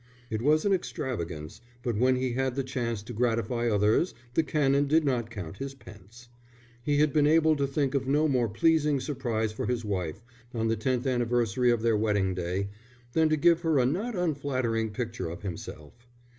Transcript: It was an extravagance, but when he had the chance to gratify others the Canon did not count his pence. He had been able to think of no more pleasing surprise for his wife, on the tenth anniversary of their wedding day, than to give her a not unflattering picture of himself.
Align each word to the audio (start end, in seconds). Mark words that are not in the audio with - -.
It 0.31 0.41
was 0.41 0.65
an 0.65 0.73
extravagance, 0.73 1.61
but 1.83 1.95
when 1.95 2.15
he 2.15 2.33
had 2.33 2.55
the 2.55 2.63
chance 2.63 3.03
to 3.03 3.13
gratify 3.13 3.69
others 3.69 4.15
the 4.33 4.41
Canon 4.41 4.87
did 4.87 5.05
not 5.05 5.29
count 5.29 5.57
his 5.57 5.75
pence. 5.75 6.27
He 6.81 6.97
had 6.97 7.13
been 7.13 7.27
able 7.27 7.55
to 7.57 7.67
think 7.67 7.93
of 7.93 8.07
no 8.07 8.27
more 8.27 8.49
pleasing 8.49 8.99
surprise 8.99 9.51
for 9.51 9.67
his 9.67 9.85
wife, 9.85 10.23
on 10.55 10.69
the 10.69 10.75
tenth 10.75 11.05
anniversary 11.05 11.69
of 11.69 11.83
their 11.83 11.95
wedding 11.95 12.33
day, 12.33 12.69
than 13.13 13.29
to 13.29 13.37
give 13.37 13.61
her 13.61 13.77
a 13.77 13.85
not 13.85 14.15
unflattering 14.15 14.89
picture 14.89 15.29
of 15.29 15.43
himself. 15.43 16.07